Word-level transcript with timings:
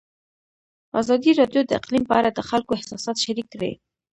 ازادي 1.01 1.31
راډیو 1.39 1.61
د 1.65 1.71
اقلیم 1.79 2.03
په 2.07 2.13
اړه 2.19 2.29
د 2.33 2.39
خلکو 2.49 2.71
احساسات 2.75 3.17
شریک 3.25 3.47
کړي. 3.53 3.71